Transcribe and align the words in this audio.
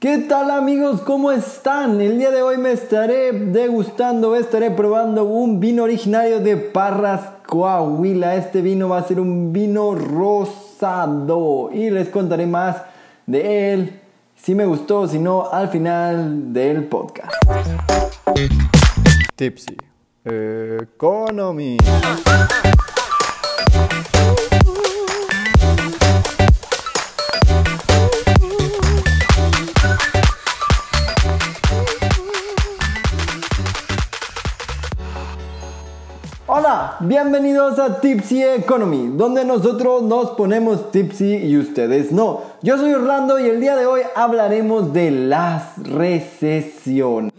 ¿Qué 0.00 0.18
tal 0.18 0.52
amigos? 0.52 1.00
¿Cómo 1.00 1.32
están? 1.32 2.00
El 2.00 2.20
día 2.20 2.30
de 2.30 2.40
hoy 2.40 2.56
me 2.56 2.70
estaré 2.70 3.32
degustando, 3.32 4.36
estaré 4.36 4.70
probando 4.70 5.24
un 5.24 5.58
vino 5.58 5.82
originario 5.82 6.38
de 6.38 6.56
Parras, 6.56 7.22
Coahuila. 7.48 8.36
Este 8.36 8.62
vino 8.62 8.88
va 8.88 8.98
a 8.98 9.02
ser 9.02 9.18
un 9.18 9.52
vino 9.52 9.96
rosado 9.96 11.70
y 11.72 11.90
les 11.90 12.10
contaré 12.10 12.46
más 12.46 12.76
de 13.26 13.72
él, 13.72 14.00
si 14.36 14.54
me 14.54 14.66
gustó, 14.66 15.08
si 15.08 15.18
no, 15.18 15.50
al 15.50 15.68
final 15.68 16.52
del 16.52 16.84
podcast. 16.84 17.34
Tipsy 19.34 19.76
Economy. 20.24 21.76
Bienvenidos 37.00 37.78
a 37.78 38.00
Tipsy 38.00 38.42
Economy, 38.42 39.12
donde 39.16 39.44
nosotros 39.44 40.02
nos 40.02 40.30
ponemos 40.30 40.90
tipsy 40.90 41.36
y 41.36 41.56
ustedes 41.56 42.10
no. 42.10 42.40
Yo 42.62 42.76
soy 42.76 42.92
Orlando 42.92 43.38
y 43.38 43.46
el 43.46 43.60
día 43.60 43.76
de 43.76 43.86
hoy 43.86 44.00
hablaremos 44.16 44.92
de 44.92 45.10
las 45.10 45.78
recesiones. 45.78 47.32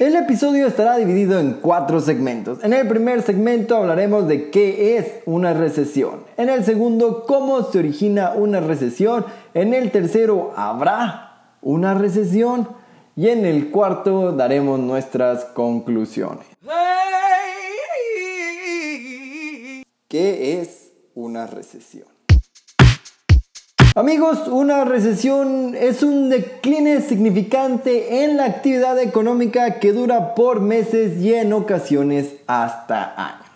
El 0.00 0.14
episodio 0.14 0.66
estará 0.68 0.96
dividido 0.96 1.38
en 1.40 1.54
cuatro 1.54 2.00
segmentos. 2.00 2.62
En 2.62 2.72
el 2.72 2.86
primer 2.86 3.22
segmento 3.22 3.76
hablaremos 3.76 4.28
de 4.28 4.50
qué 4.50 4.96
es 4.96 5.06
una 5.26 5.52
recesión. 5.54 6.20
En 6.36 6.48
el 6.48 6.64
segundo, 6.64 7.24
cómo 7.26 7.64
se 7.64 7.80
origina 7.80 8.32
una 8.34 8.60
recesión. 8.60 9.26
En 9.54 9.74
el 9.74 9.90
tercero, 9.90 10.52
¿habrá 10.56 11.50
una 11.60 11.94
recesión? 11.94 12.68
Y 13.18 13.30
en 13.30 13.44
el 13.44 13.72
cuarto 13.72 14.30
daremos 14.30 14.78
nuestras 14.78 15.46
conclusiones. 15.46 16.46
¿Qué 20.06 20.60
es 20.60 20.92
una 21.16 21.48
recesión? 21.48 22.06
Amigos, 23.96 24.46
una 24.46 24.84
recesión 24.84 25.74
es 25.74 26.04
un 26.04 26.30
decline 26.30 27.00
significante 27.00 28.22
en 28.22 28.36
la 28.36 28.44
actividad 28.44 28.96
económica 29.00 29.80
que 29.80 29.92
dura 29.92 30.36
por 30.36 30.60
meses 30.60 31.20
y 31.20 31.34
en 31.34 31.52
ocasiones 31.52 32.36
hasta 32.46 33.14
años. 33.16 33.48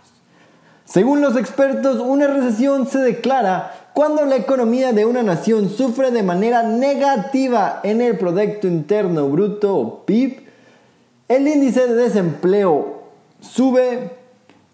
Según 0.85 1.21
los 1.21 1.37
expertos, 1.37 2.01
una 2.01 2.27
recesión 2.27 2.89
se 2.89 2.99
declara 2.99 3.82
cuando 3.95 4.25
la 4.25 4.37
economía 4.37 4.93
de 4.93 5.05
una 5.05 5.23
nación 5.23 5.69
sufre 5.69 6.11
de 6.11 6.23
manera 6.23 6.63
negativa 6.63 7.81
en 7.83 8.01
el 8.01 8.17
Producto 8.17 8.67
Interno 8.67 9.29
Bruto 9.29 9.77
o 9.77 10.07
PIB, 10.07 10.47
el 11.29 11.47
índice 11.47 11.87
de 11.87 11.95
desempleo 11.95 13.03
sube, 13.41 14.17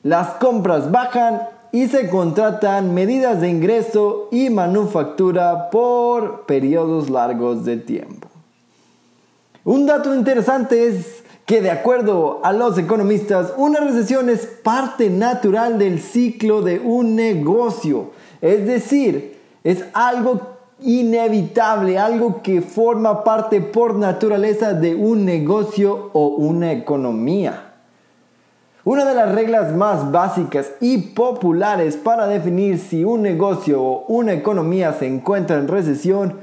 las 0.03 0.35
compras 0.35 0.91
bajan 0.91 1.43
y 1.73 1.89
se 1.89 2.09
contratan 2.09 2.95
medidas 2.95 3.41
de 3.41 3.49
ingreso 3.49 4.29
y 4.31 4.51
manufactura 4.51 5.71
por 5.71 6.47
periodos 6.47 7.11
largos 7.11 7.65
de 7.65 7.77
tiempo. 7.77 8.29
Un 9.65 9.87
dato 9.87 10.15
interesante 10.15 10.87
es 10.87 11.25
que 11.49 11.61
de 11.63 11.73
acuerdo 11.73 12.39
a 12.45 12.53
los 12.53 12.79
economistas, 12.79 13.53
una 13.57 13.81
recesión 13.81 14.29
es 14.29 14.47
parte 14.47 15.11
natural 15.11 15.81
del 15.81 16.01
ciclo 16.01 16.63
de 16.63 16.79
un 16.79 17.17
negocio 17.17 18.13
es 18.41 18.67
decir, 18.67 19.39
es 19.65 19.85
algo 19.93 20.41
inevitable, 20.81 21.99
algo 21.99 22.41
que 22.43 22.63
forma 22.63 23.25
parte 23.25 23.61
por 23.61 23.97
naturaleza 23.97 24.75
de 24.75 24.95
un 24.95 25.25
negocio 25.25 26.11
o 26.13 26.29
una 26.29 26.73
economía. 26.73 27.65
Una 28.85 29.05
de 29.05 29.15
las 29.15 29.35
reglas 29.35 29.75
más 29.75 30.11
básicas 30.13 30.71
y 30.81 30.99
populares 30.99 31.97
para 31.97 32.27
definir 32.27 32.79
si 32.79 33.05
un 33.05 33.23
negocio 33.23 33.83
o 33.83 34.05
una 34.07 34.33
economía 34.33 34.93
se 34.93 35.07
encuentra 35.07 35.57
en 35.57 35.69
recesión 35.69 36.39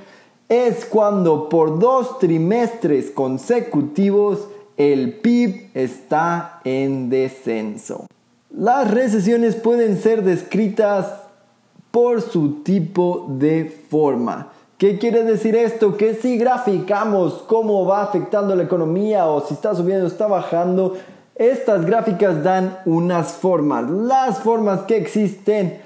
es 0.48 0.86
cuando 0.86 1.50
por 1.50 1.80
dos 1.80 2.20
trimestres 2.20 3.10
consecutivos 3.10 4.50
el 4.78 5.14
PIB 5.20 5.70
está 5.74 6.60
en 6.64 7.10
descenso. 7.10 8.08
Las 8.50 8.92
recesiones 8.92 9.56
pueden 9.56 9.98
ser 9.98 10.24
descritas 10.24 11.22
por 11.92 12.22
su 12.22 12.64
tipo 12.64 13.26
de 13.30 13.66
forma. 13.90 14.50
¿Qué 14.78 14.98
quiere 14.98 15.24
decir 15.24 15.56
esto? 15.56 15.96
Que 15.96 16.14
si 16.14 16.38
graficamos 16.38 17.44
cómo 17.48 17.86
va 17.86 18.04
afectando 18.04 18.56
la 18.56 18.64
economía 18.64 19.28
o 19.28 19.40
si 19.40 19.54
está 19.54 19.74
subiendo 19.74 20.04
o 20.06 20.08
está 20.08 20.28
bajando, 20.28 20.96
estas 21.36 21.86
gráficas 21.86 22.44
dan 22.44 22.78
unas 22.86 23.34
formas. 23.34 23.90
Las 23.90 24.40
formas 24.40 24.82
que 24.82 24.98
existen 24.98 25.80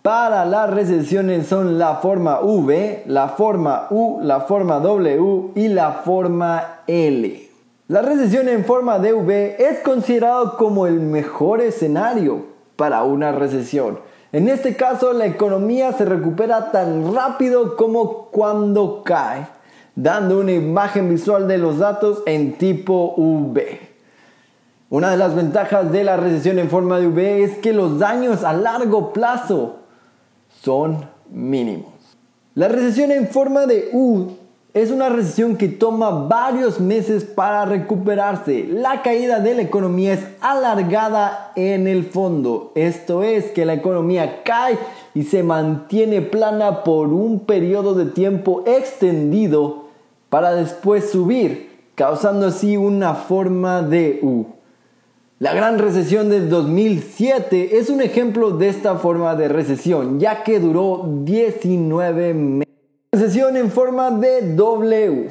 para 0.00 0.46
las 0.46 0.70
recesiones 0.70 1.46
son 1.46 1.78
la 1.78 1.96
forma 1.96 2.40
V, 2.40 3.04
la 3.06 3.28
forma 3.28 3.88
U, 3.90 4.20
la 4.22 4.40
forma 4.40 4.80
W 4.80 5.50
y 5.54 5.68
la 5.68 5.92
forma 6.04 6.80
L. 6.86 7.51
La 7.92 8.00
recesión 8.00 8.48
en 8.48 8.64
forma 8.64 8.98
de 8.98 9.12
V 9.12 9.56
es 9.58 9.80
considerado 9.80 10.56
como 10.56 10.86
el 10.86 10.98
mejor 10.98 11.60
escenario 11.60 12.46
para 12.74 13.04
una 13.04 13.32
recesión 13.32 13.98
en 14.32 14.48
este 14.48 14.76
caso, 14.76 15.12
la 15.12 15.26
economía 15.26 15.92
se 15.92 16.06
recupera 16.06 16.72
tan 16.72 17.14
rápido 17.14 17.76
como 17.76 18.28
cuando 18.30 19.02
cae, 19.04 19.46
dando 19.94 20.40
una 20.40 20.52
imagen 20.52 21.10
visual 21.10 21.46
de 21.46 21.58
los 21.58 21.78
datos 21.78 22.22
en 22.24 22.54
tipo 22.56 23.12
V. 23.18 23.78
Una 24.88 25.10
de 25.10 25.18
las 25.18 25.34
ventajas 25.34 25.92
de 25.92 26.04
la 26.04 26.16
recesión 26.16 26.58
en 26.58 26.70
forma 26.70 26.98
de 26.98 27.08
V 27.08 27.44
es 27.44 27.58
que 27.58 27.74
los 27.74 27.98
daños 27.98 28.42
a 28.42 28.54
largo 28.54 29.12
plazo 29.12 29.80
son 30.62 31.04
mínimos. 31.30 31.92
La 32.54 32.68
recesión 32.68 33.10
en 33.10 33.28
forma 33.28 33.66
de 33.66 33.90
U 33.92 34.30
es 34.74 34.90
una 34.90 35.10
recesión 35.10 35.56
que 35.56 35.68
toma 35.68 36.10
varios 36.10 36.80
meses 36.80 37.24
para 37.24 37.66
recuperarse. 37.66 38.66
La 38.70 39.02
caída 39.02 39.40
de 39.40 39.54
la 39.54 39.62
economía 39.62 40.14
es 40.14 40.26
alargada 40.40 41.52
en 41.56 41.86
el 41.86 42.04
fondo. 42.04 42.72
Esto 42.74 43.22
es 43.22 43.50
que 43.50 43.66
la 43.66 43.74
economía 43.74 44.42
cae 44.44 44.78
y 45.12 45.24
se 45.24 45.42
mantiene 45.42 46.22
plana 46.22 46.84
por 46.84 47.08
un 47.08 47.40
periodo 47.40 47.92
de 47.94 48.06
tiempo 48.06 48.64
extendido 48.66 49.88
para 50.30 50.54
después 50.54 51.10
subir, 51.10 51.70
causando 51.94 52.46
así 52.46 52.78
una 52.78 53.14
forma 53.14 53.82
de 53.82 54.20
U. 54.22 54.46
La 55.38 55.52
gran 55.52 55.78
recesión 55.78 56.30
del 56.30 56.48
2007 56.48 57.76
es 57.76 57.90
un 57.90 58.00
ejemplo 58.00 58.52
de 58.52 58.68
esta 58.68 58.94
forma 58.94 59.34
de 59.34 59.48
recesión, 59.48 60.18
ya 60.18 60.44
que 60.44 60.60
duró 60.60 61.04
19 61.24 62.32
meses. 62.32 62.71
Recesión 63.14 63.58
en 63.58 63.70
forma 63.70 64.10
de 64.10 64.54
W. 64.54 65.28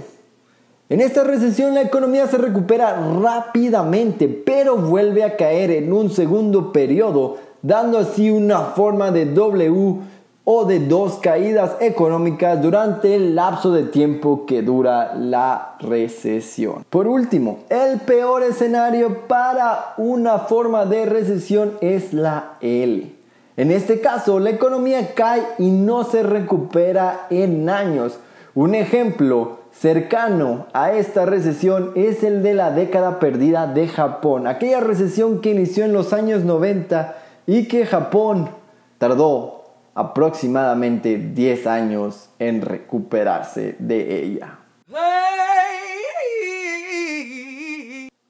En 0.89 1.01
esta 1.01 1.23
recesión 1.23 1.73
la 1.73 1.81
economía 1.81 2.27
se 2.27 2.37
recupera 2.37 2.95
rápidamente, 3.19 4.27
pero 4.27 4.77
vuelve 4.77 5.23
a 5.23 5.35
caer 5.35 5.71
en 5.71 5.91
un 5.91 6.11
segundo 6.11 6.71
periodo, 6.71 7.37
dando 7.63 7.97
así 7.97 8.29
una 8.29 8.59
forma 8.59 9.09
de 9.09 9.25
W 9.25 9.95
o 10.43 10.65
de 10.65 10.79
dos 10.81 11.17
caídas 11.23 11.71
económicas 11.79 12.61
durante 12.61 13.15
el 13.15 13.33
lapso 13.33 13.71
de 13.71 13.85
tiempo 13.85 14.45
que 14.45 14.61
dura 14.61 15.15
la 15.15 15.75
recesión. 15.79 16.85
Por 16.87 17.07
último, 17.07 17.61
el 17.69 17.99
peor 18.01 18.43
escenario 18.43 19.27
para 19.27 19.95
una 19.97 20.37
forma 20.37 20.85
de 20.85 21.07
recesión 21.07 21.79
es 21.81 22.13
la 22.13 22.57
L. 22.61 23.20
En 23.61 23.69
este 23.69 24.01
caso, 24.01 24.39
la 24.39 24.49
economía 24.49 25.13
cae 25.13 25.43
y 25.59 25.69
no 25.69 26.03
se 26.03 26.23
recupera 26.23 27.27
en 27.29 27.69
años. 27.69 28.17
Un 28.55 28.73
ejemplo 28.73 29.59
cercano 29.71 30.65
a 30.73 30.93
esta 30.93 31.27
recesión 31.27 31.91
es 31.93 32.23
el 32.23 32.41
de 32.41 32.55
la 32.55 32.71
década 32.71 33.19
perdida 33.19 33.67
de 33.67 33.87
Japón, 33.87 34.47
aquella 34.47 34.79
recesión 34.79 35.41
que 35.41 35.51
inició 35.51 35.85
en 35.85 35.93
los 35.93 36.11
años 36.11 36.43
90 36.43 37.15
y 37.45 37.67
que 37.67 37.85
Japón 37.85 38.49
tardó 38.97 39.65
aproximadamente 39.93 41.19
10 41.19 41.67
años 41.67 42.31
en 42.39 42.63
recuperarse 42.63 43.75
de 43.77 44.23
ella. 44.23 44.57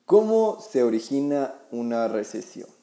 ¿Cómo 0.06 0.57
se 0.60 0.84
origina 0.84 1.54
una 1.72 2.10
recesión? 2.10 2.81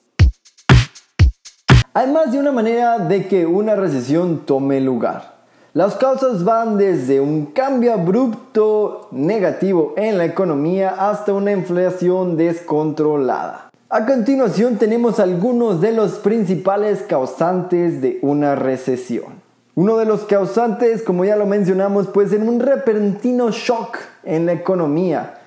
Hay 1.98 2.06
más 2.12 2.30
de 2.30 2.38
una 2.38 2.52
manera 2.52 3.00
de 3.00 3.26
que 3.26 3.44
una 3.44 3.74
recesión 3.74 4.46
tome 4.46 4.80
lugar. 4.80 5.34
Las 5.72 5.96
causas 5.96 6.44
van 6.44 6.78
desde 6.78 7.18
un 7.18 7.46
cambio 7.46 7.92
abrupto 7.92 9.08
negativo 9.10 9.94
en 9.96 10.16
la 10.16 10.24
economía 10.24 10.90
hasta 10.90 11.32
una 11.32 11.50
inflación 11.50 12.36
descontrolada. 12.36 13.70
A 13.88 14.06
continuación 14.06 14.76
tenemos 14.76 15.18
algunos 15.18 15.80
de 15.80 15.90
los 15.90 16.20
principales 16.20 17.02
causantes 17.02 18.00
de 18.00 18.20
una 18.22 18.54
recesión. 18.54 19.42
Uno 19.74 19.96
de 19.96 20.04
los 20.04 20.20
causantes, 20.22 21.02
como 21.02 21.24
ya 21.24 21.34
lo 21.34 21.46
mencionamos, 21.46 22.06
puede 22.06 22.36
un 22.36 22.60
repentino 22.60 23.50
shock 23.50 23.98
en 24.22 24.46
la 24.46 24.52
economía, 24.52 25.37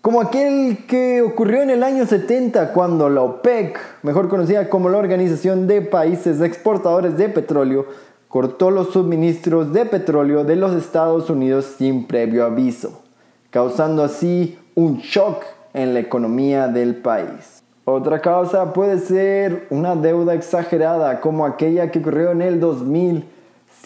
como 0.00 0.20
aquel 0.20 0.86
que 0.86 1.22
ocurrió 1.22 1.62
en 1.62 1.70
el 1.70 1.82
año 1.82 2.06
70 2.06 2.72
cuando 2.72 3.08
la 3.08 3.22
OPEC, 3.22 3.78
mejor 4.02 4.28
conocida 4.28 4.70
como 4.70 4.88
la 4.88 4.98
Organización 4.98 5.66
de 5.66 5.82
Países 5.82 6.40
Exportadores 6.40 7.16
de 7.16 7.28
Petróleo, 7.28 7.86
cortó 8.28 8.70
los 8.70 8.92
suministros 8.92 9.72
de 9.72 9.86
petróleo 9.86 10.44
de 10.44 10.54
los 10.54 10.74
Estados 10.74 11.30
Unidos 11.30 11.74
sin 11.78 12.06
previo 12.06 12.44
aviso, 12.44 13.02
causando 13.50 14.04
así 14.04 14.58
un 14.74 14.98
shock 14.98 15.44
en 15.74 15.94
la 15.94 16.00
economía 16.00 16.68
del 16.68 16.96
país. 16.96 17.62
Otra 17.84 18.20
causa 18.20 18.72
puede 18.72 18.98
ser 18.98 19.66
una 19.70 19.96
deuda 19.96 20.34
exagerada 20.34 21.20
como 21.20 21.44
aquella 21.44 21.90
que 21.90 21.98
ocurrió 21.98 22.30
en 22.30 22.42
el 22.42 22.60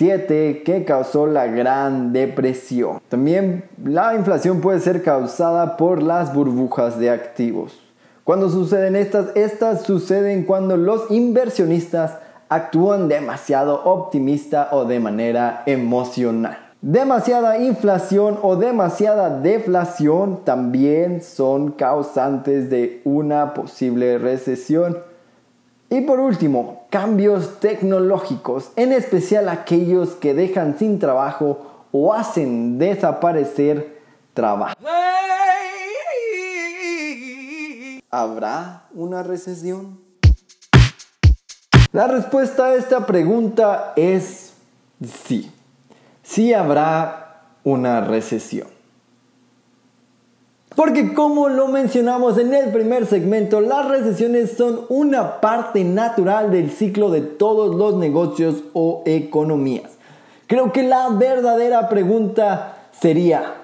2007 0.03 0.63
que 0.65 0.85
causó 0.85 1.27
la 1.27 1.47
Gran 1.47 2.13
Depresión. 2.13 3.01
También 3.09 3.65
la 3.83 4.15
inflación 4.15 4.61
puede 4.61 4.81
ser 4.81 5.03
causada 5.03 5.77
por 5.77 6.03
las 6.03 6.35
burbujas 6.35 6.99
de 6.99 7.11
activos. 7.11 7.79
Cuando 8.25 8.49
suceden 8.51 8.97
estas, 8.97 9.35
estas 9.37 9.83
suceden 9.83 10.45
cuando 10.45 10.77
los 10.77 11.11
inversionistas 11.11 12.19
actúan 12.49 13.09
demasiado 13.09 13.83
optimista 13.85 14.69
o 14.73 14.85
de 14.85 15.01
manera 15.01 15.63
emocional. 15.67 16.59
Demasiada 16.81 17.59
inflación 17.59 18.39
o 18.43 18.57
demasiada 18.57 19.39
deflación 19.41 20.41
también 20.45 21.23
son 21.23 21.71
causantes 21.71 22.71
de 22.71 23.01
una 23.05 23.55
posible 23.55 24.19
recesión. 24.19 24.99
Y 25.93 26.01
por 26.01 26.21
último, 26.21 26.87
cambios 26.89 27.61
tecnológicos, 27.61 28.73
en 28.77 28.93
especial 28.93 29.51
aquellos 29.51 30.13
que 30.13 30.33
dejan 30.33 30.79
sin 30.79 30.99
trabajo 30.99 31.87
o 31.93 32.15
hacen 32.15 32.79
desaparecer 32.79 34.01
trabajo. 34.33 34.75
¿Habrá 38.11 38.89
una 38.95 39.23
recesión? 39.23 40.01
La 41.93 42.07
respuesta 42.07 42.69
a 42.69 42.75
esta 42.75 43.05
pregunta 43.05 43.93
es 43.97 44.55
sí 45.05 45.53
sí 46.23 46.55
habrá 46.55 47.43
una 47.63 48.01
recesión. 48.01 48.69
Porque 50.75 51.13
como 51.13 51.49
lo 51.49 51.69
mencionamos 51.69 52.39
en 52.39 52.55
el 52.55 52.71
primer 52.71 53.07
segmento, 53.07 53.61
las 53.61 53.89
recesiones 53.89 54.53
son 54.57 54.87
una 54.89 55.41
parte 55.41 55.85
natural 55.85 56.51
del 56.51 56.71
ciclo 56.71 57.11
de 57.11 57.21
todos 57.21 57.75
los 57.75 57.97
negocios 57.97 58.63
o 58.73 59.03
economías. 59.05 59.93
Creo 60.47 60.73
que 60.73 60.83
la 60.83 61.09
verdadera 61.11 61.89
pregunta 61.89 62.89
sería, 62.99 63.55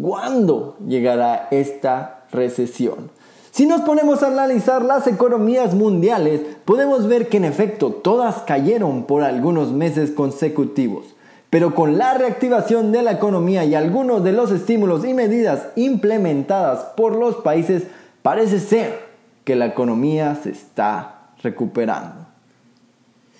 ¿cuándo 0.00 0.76
llegará 0.86 1.48
esta 1.50 2.24
recesión? 2.32 3.10
Si 3.50 3.66
nos 3.66 3.80
ponemos 3.80 4.22
a 4.22 4.28
analizar 4.28 4.84
las 4.84 5.06
economías 5.06 5.74
mundiales, 5.74 6.42
podemos 6.64 7.08
ver 7.08 7.28
que 7.28 7.38
en 7.38 7.44
efecto 7.44 7.90
todas 7.90 8.42
cayeron 8.42 9.04
por 9.04 9.22
algunos 9.22 9.72
meses 9.72 10.10
consecutivos. 10.10 11.06
Pero 11.50 11.74
con 11.74 11.96
la 11.96 12.14
reactivación 12.14 12.92
de 12.92 13.02
la 13.02 13.12
economía 13.12 13.64
y 13.64 13.74
algunos 13.74 14.22
de 14.22 14.32
los 14.32 14.50
estímulos 14.50 15.04
y 15.04 15.14
medidas 15.14 15.68
implementadas 15.76 16.84
por 16.96 17.16
los 17.16 17.36
países, 17.36 17.84
parece 18.22 18.60
ser 18.60 19.08
que 19.44 19.56
la 19.56 19.66
economía 19.66 20.34
se 20.34 20.50
está 20.50 21.30
recuperando. 21.42 22.26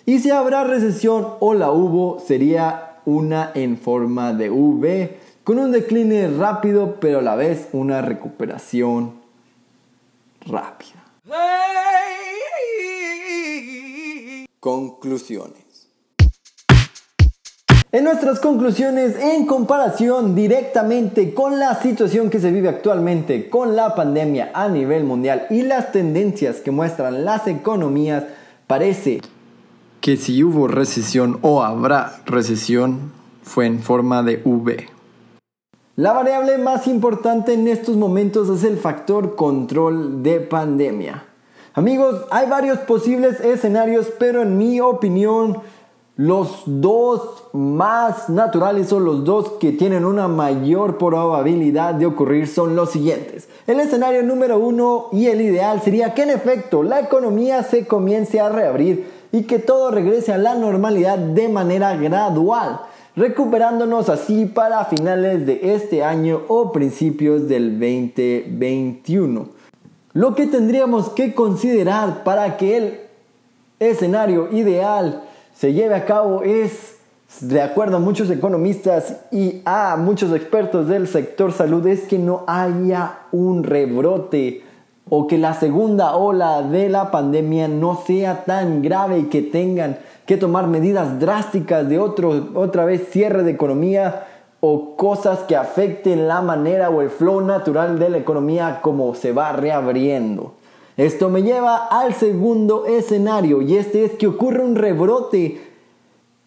Y 0.06 0.20
si 0.20 0.30
habrá 0.30 0.64
recesión 0.64 1.28
o 1.40 1.52
la 1.52 1.70
hubo, 1.70 2.18
sería 2.18 2.96
una 3.04 3.52
en 3.54 3.76
forma 3.76 4.32
de 4.32 4.48
V, 4.48 5.18
con 5.44 5.58
un 5.58 5.70
decline 5.70 6.28
rápido, 6.28 6.96
pero 7.00 7.18
a 7.18 7.22
la 7.22 7.36
vez 7.36 7.68
una 7.72 8.00
recuperación 8.00 9.20
rápida. 10.46 11.04
Conclusiones. 14.60 15.67
En 17.90 18.04
nuestras 18.04 18.38
conclusiones, 18.38 19.16
en 19.18 19.46
comparación 19.46 20.34
directamente 20.34 21.32
con 21.32 21.58
la 21.58 21.74
situación 21.80 22.28
que 22.28 22.38
se 22.38 22.52
vive 22.52 22.68
actualmente 22.68 23.48
con 23.48 23.76
la 23.76 23.94
pandemia 23.94 24.50
a 24.52 24.68
nivel 24.68 25.04
mundial 25.04 25.46
y 25.48 25.62
las 25.62 25.90
tendencias 25.90 26.56
que 26.56 26.70
muestran 26.70 27.24
las 27.24 27.46
economías, 27.46 28.24
parece 28.66 29.22
que 30.02 30.18
si 30.18 30.44
hubo 30.44 30.68
recesión 30.68 31.38
o 31.40 31.62
habrá 31.62 32.20
recesión 32.26 33.10
fue 33.42 33.64
en 33.64 33.80
forma 33.80 34.22
de 34.22 34.42
V. 34.44 34.86
La 35.96 36.12
variable 36.12 36.58
más 36.58 36.86
importante 36.88 37.54
en 37.54 37.68
estos 37.68 37.96
momentos 37.96 38.50
es 38.50 38.64
el 38.64 38.76
factor 38.76 39.34
control 39.34 40.22
de 40.22 40.40
pandemia. 40.40 41.24
Amigos, 41.72 42.26
hay 42.30 42.50
varios 42.50 42.78
posibles 42.80 43.40
escenarios, 43.40 44.08
pero 44.18 44.42
en 44.42 44.58
mi 44.58 44.78
opinión, 44.80 45.58
los 46.18 46.64
dos 46.66 47.44
más 47.52 48.28
naturales 48.28 48.92
o 48.92 48.98
los 48.98 49.24
dos 49.24 49.52
que 49.60 49.70
tienen 49.70 50.04
una 50.04 50.26
mayor 50.26 50.98
probabilidad 50.98 51.94
de 51.94 52.06
ocurrir 52.06 52.48
son 52.48 52.74
los 52.74 52.90
siguientes. 52.90 53.48
El 53.68 53.78
escenario 53.78 54.24
número 54.24 54.58
uno 54.58 55.06
y 55.12 55.28
el 55.28 55.40
ideal 55.40 55.80
sería 55.80 56.14
que 56.14 56.24
en 56.24 56.30
efecto 56.30 56.82
la 56.82 56.98
economía 56.98 57.62
se 57.62 57.86
comience 57.86 58.40
a 58.40 58.48
reabrir 58.48 59.06
y 59.30 59.44
que 59.44 59.60
todo 59.60 59.92
regrese 59.92 60.32
a 60.32 60.38
la 60.38 60.56
normalidad 60.56 61.18
de 61.18 61.48
manera 61.48 61.94
gradual, 61.94 62.80
recuperándonos 63.14 64.08
así 64.08 64.46
para 64.46 64.86
finales 64.86 65.46
de 65.46 65.72
este 65.72 66.02
año 66.02 66.40
o 66.48 66.72
principios 66.72 67.46
del 67.46 67.78
2021. 67.78 69.50
Lo 70.14 70.34
que 70.34 70.48
tendríamos 70.48 71.10
que 71.10 71.32
considerar 71.32 72.24
para 72.24 72.56
que 72.56 72.76
el 72.76 73.00
escenario 73.78 74.50
ideal 74.50 75.27
se 75.58 75.72
lleve 75.72 75.96
a 75.96 76.04
cabo 76.04 76.44
es, 76.44 76.98
de 77.40 77.60
acuerdo 77.60 77.96
a 77.96 78.00
muchos 78.00 78.30
economistas 78.30 79.16
y 79.32 79.60
a 79.64 79.96
muchos 79.96 80.32
expertos 80.32 80.86
del 80.86 81.08
sector 81.08 81.52
salud, 81.52 81.84
es 81.88 82.02
que 82.02 82.16
no 82.16 82.44
haya 82.46 83.22
un 83.32 83.64
rebrote 83.64 84.62
o 85.10 85.26
que 85.26 85.36
la 85.36 85.54
segunda 85.54 86.14
ola 86.14 86.62
de 86.62 86.88
la 86.88 87.10
pandemia 87.10 87.66
no 87.66 88.00
sea 88.06 88.44
tan 88.44 88.82
grave 88.82 89.18
y 89.18 89.24
que 89.24 89.42
tengan 89.42 89.98
que 90.26 90.36
tomar 90.36 90.68
medidas 90.68 91.18
drásticas 91.18 91.88
de 91.88 91.98
otro, 91.98 92.50
otra 92.54 92.84
vez 92.84 93.08
cierre 93.10 93.42
de 93.42 93.50
economía 93.50 94.26
o 94.60 94.94
cosas 94.94 95.40
que 95.40 95.56
afecten 95.56 96.28
la 96.28 96.40
manera 96.40 96.88
o 96.88 97.02
el 97.02 97.10
flow 97.10 97.40
natural 97.40 97.98
de 97.98 98.10
la 98.10 98.18
economía 98.18 98.78
como 98.80 99.12
se 99.16 99.32
va 99.32 99.50
reabriendo. 99.50 100.54
Esto 100.98 101.30
me 101.30 101.44
lleva 101.44 101.76
al 101.76 102.12
segundo 102.12 102.84
escenario 102.86 103.62
y 103.62 103.76
este 103.76 104.04
es 104.04 104.14
que 104.14 104.26
ocurre 104.26 104.64
un 104.64 104.74
rebrote 104.74 105.60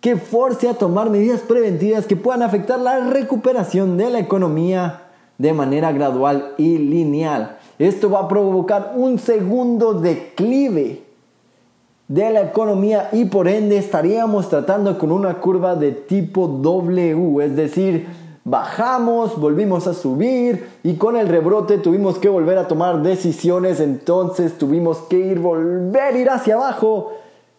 que 0.02 0.18
force 0.18 0.68
a 0.68 0.74
tomar 0.74 1.10
medidas 1.10 1.40
preventivas 1.40 2.06
que 2.06 2.18
puedan 2.18 2.42
afectar 2.42 2.78
la 2.78 3.00
recuperación 3.00 3.96
de 3.96 4.10
la 4.10 4.20
economía 4.20 5.04
de 5.38 5.54
manera 5.54 5.94
gradual 5.94 6.54
y 6.58 6.78
lineal. 6.78 7.60
Esto 7.80 8.10
va 8.10 8.20
a 8.20 8.28
provocar 8.28 8.92
un 8.98 9.20
segundo 9.20 9.94
declive 9.94 11.02
de 12.10 12.30
la 12.30 12.42
economía 12.42 13.08
y 13.14 13.24
por 13.24 13.48
ende 13.48 13.78
estaríamos 13.78 14.50
tratando 14.50 14.98
con 14.98 15.14
una 15.14 15.36
curva 15.40 15.78
de 15.78 15.94
tipo 15.94 16.50
W, 16.50 17.42
es 17.42 17.56
decir, 17.56 18.06
bajamos, 18.44 19.40
volvimos 19.40 19.88
a 19.88 19.94
subir 19.94 20.70
y 20.84 20.96
con 20.96 21.16
el 21.16 21.28
rebrote 21.28 21.78
tuvimos 21.78 22.18
que 22.18 22.30
volver 22.30 22.58
a 22.58 22.68
tomar 22.68 23.02
decisiones, 23.02 23.80
entonces 23.80 24.58
tuvimos 24.58 24.98
que 25.10 25.18
ir, 25.20 25.40
volver, 25.40 26.16
ir 26.16 26.30
hacia 26.30 26.56
abajo 26.56 27.14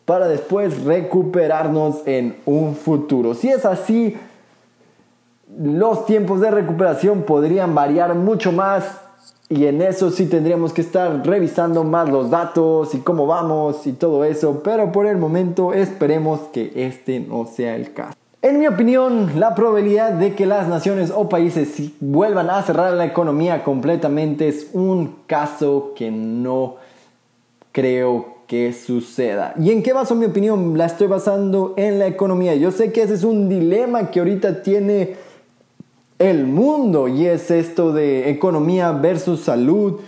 para 0.05 0.27
después 0.27 0.83
recuperarnos 0.85 2.03
en 2.07 2.37
un 2.47 2.75
futuro. 2.75 3.35
Si 3.35 3.49
es 3.49 3.65
así, 3.65 4.17
los 5.59 6.07
tiempos 6.07 6.41
de 6.41 6.51
recuperación 6.51 7.23
podrían 7.23 7.75
variar 7.75 8.15
mucho 8.15 8.51
más 8.53 9.01
y 9.49 9.67
en 9.67 9.83
eso 9.83 10.11
sí 10.11 10.27
tendríamos 10.27 10.73
que 10.73 10.81
estar 10.81 11.25
revisando 11.27 11.85
más 11.85 12.09
los 12.09 12.31
datos 12.31 12.95
y 12.95 13.01
cómo 13.01 13.27
vamos 13.27 13.87
y 13.87 13.93
todo 13.93 14.25
eso, 14.25 14.63
pero 14.65 14.91
por 14.91 15.07
el 15.07 15.19
momento 15.19 15.75
esperemos 15.75 16.41
que 16.53 16.73
este 16.75 17.21
no 17.21 17.47
sea 17.47 17.77
el 17.77 17.93
caso. 17.93 18.22
En 18.45 18.59
mi 18.59 18.67
opinión, 18.67 19.39
la 19.39 19.55
probabilidad 19.55 20.15
de 20.15 20.35
que 20.35 20.47
las 20.47 20.67
naciones 20.67 21.13
o 21.15 21.29
países 21.29 21.93
vuelvan 22.01 22.51
a 22.51 22.61
cerrar 22.65 22.93
la 22.95 23.05
economía 23.05 23.63
completamente 23.63 24.49
es 24.49 24.71
un 24.73 25.15
caso 25.29 25.93
que 25.95 26.11
no 26.11 26.75
creo 27.71 28.39
que 28.49 28.73
suceda. 28.73 29.55
¿Y 29.61 29.71
en 29.71 29.85
qué 29.85 29.93
baso 29.93 30.17
mi 30.17 30.25
opinión? 30.25 30.77
La 30.77 30.87
estoy 30.87 31.07
basando 31.07 31.75
en 31.77 32.01
la 32.01 32.09
economía. 32.09 32.57
Yo 32.57 32.73
sé 32.73 32.91
que 32.91 33.03
ese 33.03 33.15
es 33.15 33.23
un 33.23 33.49
dilema 33.49 34.11
que 34.11 34.19
ahorita 34.19 34.65
tiene 34.65 35.15
el 36.19 36.45
mundo 36.45 37.07
y 37.07 37.27
es 37.27 37.49
esto 37.53 37.93
de 37.93 38.29
economía 38.29 38.91
versus 38.91 39.43
salud. 39.43 40.01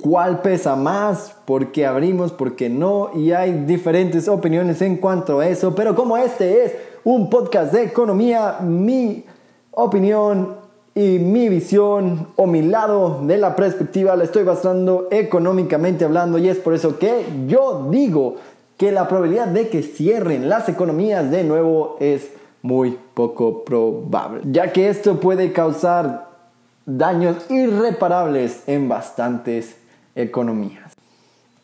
¿Cuál 0.00 0.40
pesa 0.40 0.74
más? 0.74 1.36
¿Por 1.44 1.70
qué 1.70 1.84
abrimos? 1.84 2.32
¿Por 2.32 2.56
qué 2.56 2.70
no? 2.70 3.10
Y 3.14 3.32
hay 3.32 3.52
diferentes 3.66 4.26
opiniones 4.26 4.80
en 4.80 4.96
cuanto 4.96 5.40
a 5.40 5.46
eso, 5.46 5.74
pero 5.74 5.94
como 5.94 6.16
este 6.16 6.64
es 6.64 6.72
un 7.04 7.28
podcast 7.28 7.74
de 7.74 7.82
economía, 7.82 8.58
mi 8.62 9.24
opinión 9.72 10.56
y 10.94 11.18
mi 11.18 11.50
visión 11.50 12.28
o 12.36 12.46
mi 12.46 12.62
lado 12.62 13.20
de 13.24 13.36
la 13.36 13.54
perspectiva 13.54 14.16
la 14.16 14.24
estoy 14.24 14.44
basando 14.44 15.08
económicamente 15.10 16.06
hablando 16.06 16.38
y 16.38 16.48
es 16.48 16.56
por 16.58 16.72
eso 16.72 16.98
que 16.98 17.26
yo 17.46 17.88
digo 17.90 18.36
que 18.78 18.92
la 18.92 19.08
probabilidad 19.08 19.48
de 19.48 19.68
que 19.68 19.82
cierren 19.82 20.48
las 20.48 20.70
economías 20.70 21.30
de 21.30 21.44
nuevo 21.44 21.96
es 22.00 22.30
muy 22.62 22.98
poco 23.12 23.62
probable, 23.62 24.40
ya 24.44 24.72
que 24.72 24.88
esto 24.88 25.20
puede 25.20 25.52
causar 25.52 26.28
daños 26.86 27.36
irreparables 27.50 28.62
en 28.66 28.88
bastantes 28.88 29.81
economías. 30.14 30.92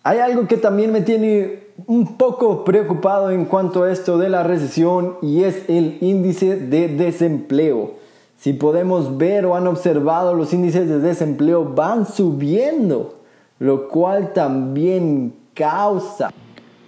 Hay 0.05 0.19
algo 0.19 0.47
que 0.47 0.57
también 0.57 0.93
me 0.93 1.03
tiene 1.03 1.69
un 1.87 2.17
poco 2.17 2.65
preocupado 2.65 3.31
en 3.31 3.45
cuanto 3.45 3.85
a 3.85 3.93
esto 3.93 4.19
de 4.19 4.29
la 4.29 4.43
recesión 4.43 5.17
y 5.23 5.45
es 5.45 5.69
el 5.69 5.99
índice 6.01 6.57
de 6.57 6.89
desempleo. 6.89 7.95
Si 8.39 8.53
podemos 8.53 9.19
ver 9.19 9.47
o 9.47 9.57
han 9.57 9.67
observado, 9.67 10.35
los 10.35 10.53
índices 10.53 10.89
de 10.89 11.01
desempleo 11.01 11.65
van 11.65 12.07
subiendo, 12.07 13.17
lo 13.59 13.89
cual 13.89 14.33
también 14.33 15.35
causa 15.55 16.31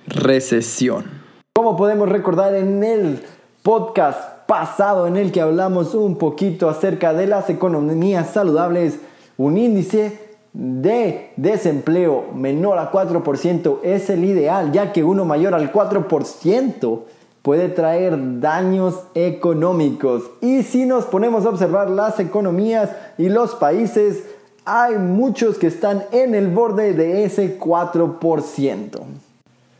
recesión. 0.06 1.04
Como 1.52 1.76
podemos 1.76 2.08
recordar 2.08 2.54
en 2.54 2.84
el 2.84 3.20
podcast 3.62 4.46
pasado 4.46 5.06
en 5.06 5.16
el 5.16 5.32
que 5.32 5.40
hablamos 5.40 5.94
un 5.94 6.16
poquito 6.16 6.68
acerca 6.68 7.12
de 7.12 7.26
las 7.26 7.50
economías 7.50 8.30
saludables, 8.30 9.00
un 9.36 9.58
índice 9.58 10.29
de 10.52 11.32
desempleo 11.36 12.26
menor 12.34 12.78
a 12.78 12.90
4% 12.90 13.78
es 13.82 14.10
el 14.10 14.24
ideal, 14.24 14.72
ya 14.72 14.92
que 14.92 15.04
uno 15.04 15.24
mayor 15.24 15.54
al 15.54 15.72
4% 15.72 17.00
puede 17.42 17.68
traer 17.68 18.40
daños 18.40 19.00
económicos. 19.14 20.24
Y 20.40 20.62
si 20.62 20.86
nos 20.86 21.04
ponemos 21.04 21.46
a 21.46 21.50
observar 21.50 21.88
las 21.90 22.20
economías 22.20 22.90
y 23.16 23.28
los 23.28 23.54
países, 23.54 24.24
hay 24.64 24.98
muchos 24.98 25.56
que 25.56 25.68
están 25.68 26.04
en 26.12 26.34
el 26.34 26.48
borde 26.48 26.92
de 26.92 27.24
ese 27.24 27.58
4%. 27.58 29.00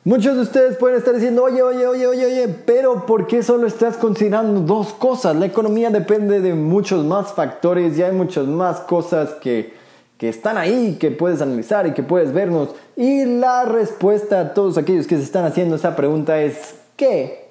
Muchos 0.03 0.35
de 0.35 0.43
ustedes 0.43 0.79
pueden 0.79 0.97
estar 0.97 1.15
diciendo, 1.15 1.45
oye, 1.45 1.63
oye, 1.63 1.87
oye, 1.87 2.07
oye, 2.07 2.27
oye, 2.27 2.49
pero 2.65 3.05
¿por 3.05 3.27
qué 3.27 3.43
solo 3.43 3.67
estás 3.67 3.99
considerando 3.99 4.61
dos 4.63 4.95
cosas? 4.95 5.37
La 5.37 5.45
economía 5.45 5.91
depende 5.91 6.41
de 6.41 6.55
muchos 6.55 7.05
más 7.05 7.35
factores 7.35 7.99
y 7.99 8.03
hay 8.03 8.13
muchas 8.13 8.47
más 8.47 8.81
cosas 8.81 9.35
que, 9.43 9.79
que 10.21 10.29
están 10.29 10.59
ahí, 10.59 10.99
que 11.01 11.11
puedes 11.11 11.41
analizar 11.41 11.87
y 11.87 11.95
que 11.95 12.03
puedes 12.03 12.35
vernos. 12.35 12.69
Y 12.95 13.25
la 13.25 13.65
respuesta 13.65 14.41
a 14.41 14.53
todos 14.53 14.77
aquellos 14.77 15.07
que 15.07 15.17
se 15.17 15.23
están 15.23 15.47
haciendo 15.47 15.77
esa 15.77 15.97
pregunta 15.97 16.43
es 16.43 16.75
que 16.95 17.49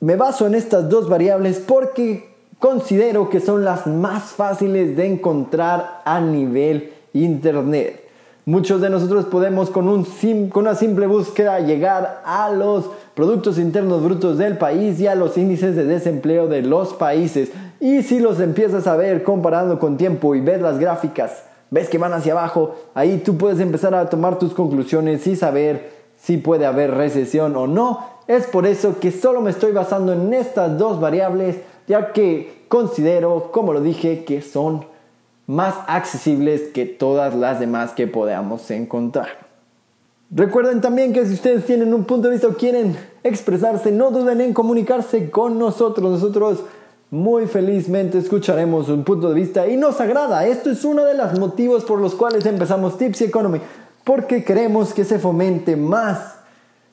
me 0.00 0.16
baso 0.16 0.48
en 0.48 0.56
estas 0.56 0.88
dos 0.88 1.08
variables 1.08 1.60
porque 1.60 2.34
considero 2.58 3.30
que 3.30 3.38
son 3.38 3.64
las 3.64 3.86
más 3.86 4.32
fáciles 4.32 4.96
de 4.96 5.06
encontrar 5.06 6.02
a 6.04 6.20
nivel 6.20 6.92
internet. 7.12 8.08
Muchos 8.44 8.80
de 8.80 8.90
nosotros 8.90 9.26
podemos 9.26 9.70
con, 9.70 9.88
un 9.88 10.04
con 10.50 10.64
una 10.64 10.74
simple 10.74 11.06
búsqueda 11.06 11.60
llegar 11.60 12.22
a 12.26 12.50
los 12.50 12.90
productos 13.14 13.56
internos 13.56 14.02
brutos 14.02 14.36
del 14.36 14.58
país 14.58 14.98
y 14.98 15.06
a 15.06 15.14
los 15.14 15.38
índices 15.38 15.76
de 15.76 15.84
desempleo 15.84 16.48
de 16.48 16.62
los 16.62 16.92
países. 16.92 17.52
Y 17.84 18.02
si 18.02 18.18
los 18.18 18.40
empiezas 18.40 18.86
a 18.86 18.96
ver 18.96 19.22
comparando 19.22 19.78
con 19.78 19.98
tiempo 19.98 20.34
y 20.34 20.40
ves 20.40 20.58
las 20.62 20.78
gráficas, 20.78 21.42
ves 21.68 21.90
que 21.90 21.98
van 21.98 22.14
hacia 22.14 22.32
abajo, 22.32 22.76
ahí 22.94 23.20
tú 23.22 23.36
puedes 23.36 23.60
empezar 23.60 23.94
a 23.94 24.08
tomar 24.08 24.38
tus 24.38 24.54
conclusiones 24.54 25.26
y 25.26 25.36
saber 25.36 25.90
si 26.16 26.38
puede 26.38 26.64
haber 26.64 26.92
recesión 26.92 27.54
o 27.56 27.66
no. 27.66 28.00
Es 28.26 28.46
por 28.46 28.66
eso 28.66 28.98
que 29.00 29.12
solo 29.12 29.42
me 29.42 29.50
estoy 29.50 29.72
basando 29.72 30.14
en 30.14 30.32
estas 30.32 30.78
dos 30.78 30.98
variables, 30.98 31.56
ya 31.86 32.12
que 32.12 32.64
considero, 32.68 33.50
como 33.52 33.74
lo 33.74 33.82
dije, 33.82 34.24
que 34.24 34.40
son 34.40 34.86
más 35.46 35.74
accesibles 35.86 36.62
que 36.72 36.86
todas 36.86 37.34
las 37.34 37.60
demás 37.60 37.92
que 37.92 38.06
podamos 38.06 38.70
encontrar. 38.70 39.28
Recuerden 40.30 40.80
también 40.80 41.12
que 41.12 41.26
si 41.26 41.34
ustedes 41.34 41.66
tienen 41.66 41.92
un 41.92 42.04
punto 42.04 42.28
de 42.28 42.32
vista 42.32 42.48
o 42.48 42.54
quieren 42.54 42.96
expresarse, 43.22 43.92
no 43.92 44.10
duden 44.10 44.40
en 44.40 44.54
comunicarse 44.54 45.28
con 45.28 45.58
nosotros. 45.58 46.12
Nosotros 46.12 46.64
muy 47.10 47.46
felizmente 47.46 48.18
escucharemos 48.18 48.88
un 48.88 49.04
punto 49.04 49.28
de 49.28 49.34
vista 49.34 49.66
y 49.68 49.76
nos 49.76 50.00
agrada. 50.00 50.46
Esto 50.46 50.70
es 50.70 50.84
uno 50.84 51.04
de 51.04 51.14
los 51.14 51.38
motivos 51.38 51.84
por 51.84 52.00
los 52.00 52.14
cuales 52.14 52.44
empezamos 52.46 52.98
Tips 52.98 53.22
Economy, 53.22 53.60
porque 54.02 54.44
queremos 54.44 54.92
que 54.92 55.04
se 55.04 55.18
fomente 55.18 55.76
más 55.76 56.34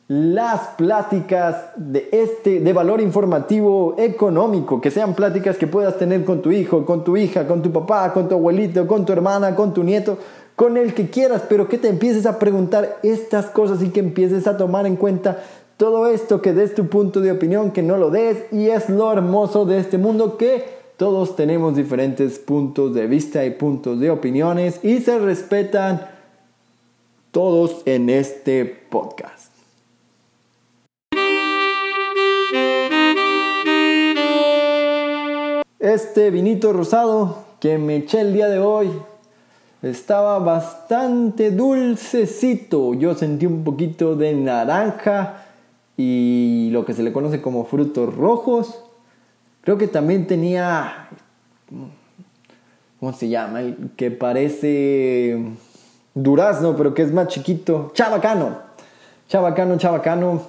las 0.08 0.60
pláticas 0.78 1.68
de 1.78 2.10
este 2.12 2.60
de 2.60 2.74
valor 2.74 3.00
informativo 3.00 3.96
económico, 3.98 4.82
que 4.82 4.92
sean 4.92 5.14
pláticas 5.14 5.58
que 5.58 5.68
puedas 5.68 5.98
tener 5.98 6.26
con 6.26 6.42
tu 6.42 6.52
hijo, 6.52 6.86
con 6.86 7.06
tu 7.06 7.16
hija, 7.16 7.48
con 7.48 7.62
tu 7.62 7.72
papá, 7.72 8.12
con 8.12 8.28
tu 8.28 8.36
abuelito, 8.36 8.86
con 8.86 9.06
tu 9.06 9.14
hermana, 9.14 9.56
con 9.56 9.74
tu 9.74 9.84
nieto, 9.84 10.18
con 10.58 10.76
el 10.76 10.94
que 10.94 11.10
quieras, 11.10 11.44
pero 11.48 11.70
que 11.70 11.78
te 11.78 11.88
empieces 11.88 12.26
a 12.26 12.40
preguntar 12.40 13.00
estas 13.04 13.46
cosas 13.46 13.82
y 13.82 13.90
que 13.90 14.02
empieces 14.02 14.48
a 14.48 14.58
tomar 14.58 14.86
en 14.86 14.98
cuenta 14.98 15.44
todo 15.82 16.06
esto, 16.06 16.44
que 16.44 16.54
des 16.54 16.76
tu 16.76 16.90
punto 16.90 17.22
de 17.22 17.32
opinión, 17.32 17.72
que 17.72 17.82
no 17.82 17.98
lo 17.98 18.12
des 18.12 18.46
y 18.52 18.70
es 18.70 18.88
lo 18.88 19.12
hermoso 19.12 19.66
de 19.66 19.80
este 19.80 19.98
mundo 19.98 20.38
que 20.38 20.64
todos 20.96 21.36
tenemos 21.36 21.76
diferentes 21.76 22.38
puntos 22.38 22.94
de 22.94 23.08
vista 23.08 23.44
y 23.46 23.50
puntos 23.50 24.00
de 24.00 24.12
opiniones 24.12 24.80
y 24.84 25.00
se 25.00 25.18
respetan 25.18 26.08
todos 27.32 27.82
en 27.86 28.12
este 28.12 28.64
podcast. 28.66 29.52
Este 35.80 36.30
vinito 36.30 36.74
rosado 36.74 37.38
que 37.60 37.80
me 37.80 37.96
eché 37.96 38.22
el 38.22 38.34
día 38.34 38.50
de 38.50 38.60
hoy 38.60 38.92
estaba 39.82 40.38
bastante 40.38 41.50
dulcecito. 41.50 42.94
Yo 42.94 43.16
sentí 43.16 43.48
un 43.48 43.64
poquito 43.64 44.16
de 44.16 44.36
naranja 44.36 45.41
y 46.02 46.70
lo 46.72 46.86
que 46.86 46.94
se 46.94 47.04
le 47.04 47.12
conoce 47.12 47.42
como 47.42 47.66
frutos 47.66 48.16
rojos. 48.16 48.84
Creo 49.62 49.78
que 49.78 49.88
también 49.88 50.28
tenía, 50.28 51.10
¿cómo 53.00 53.14
se 53.14 53.30
llama? 53.30 53.62
Que 53.96 54.12
parece 54.12 55.38
durazno, 56.14 56.76
pero 56.76 56.94
que 56.94 57.04
es 57.04 57.12
más 57.12 57.28
chiquito. 57.28 57.92
Chabacano. 57.94 58.58
Chabacano, 59.28 59.78
chabacano. 59.78 60.42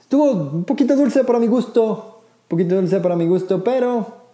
Estuvo 0.00 0.32
un 0.32 0.64
poquito 0.64 0.96
dulce 0.96 1.24
para 1.24 1.38
mi 1.38 1.46
gusto. 1.46 2.22
Un 2.44 2.48
poquito 2.48 2.76
dulce 2.76 3.00
para 3.00 3.16
mi 3.16 3.26
gusto, 3.26 3.62
pero 3.62 4.26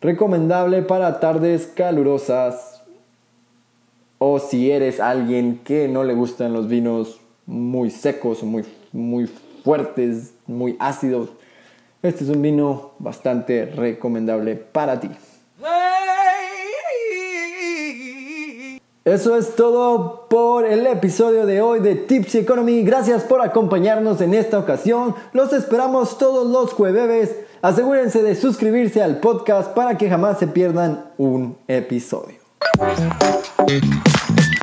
Recomendable 0.00 0.82
para 0.82 1.20
tardes 1.20 1.66
calurosas 1.66 2.82
o 4.18 4.38
si 4.38 4.70
eres 4.70 5.00
alguien 5.00 5.60
que 5.64 5.88
no 5.88 6.04
le 6.04 6.14
gustan 6.14 6.52
los 6.52 6.68
vinos 6.68 7.18
muy 7.46 7.90
secos 7.90 8.42
o 8.42 8.46
muy, 8.46 8.64
muy 8.92 9.28
fuertes, 9.66 10.34
muy 10.46 10.76
ácidos. 10.78 11.30
Este 12.00 12.22
es 12.22 12.30
un 12.30 12.40
vino 12.40 12.92
bastante 13.00 13.66
recomendable 13.66 14.54
para 14.54 15.00
ti. 15.00 15.10
Eso 19.04 19.36
es 19.36 19.56
todo 19.56 20.28
por 20.28 20.66
el 20.66 20.86
episodio 20.86 21.46
de 21.46 21.60
hoy 21.60 21.80
de 21.80 21.96
Tipsy 21.96 22.38
Economy. 22.38 22.84
Gracias 22.84 23.24
por 23.24 23.40
acompañarnos 23.40 24.20
en 24.20 24.34
esta 24.34 24.60
ocasión. 24.60 25.16
Los 25.32 25.52
esperamos 25.52 26.16
todos 26.16 26.46
los 26.46 26.72
jueves 26.72 27.34
Asegúrense 27.60 28.22
de 28.22 28.36
suscribirse 28.36 29.02
al 29.02 29.18
podcast 29.18 29.72
para 29.74 29.98
que 29.98 30.08
jamás 30.08 30.38
se 30.38 30.46
pierdan 30.46 31.06
un 31.16 31.58
episodio. 31.66 32.38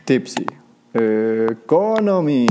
Tipsy 0.05 0.45
Economy. 0.93 2.47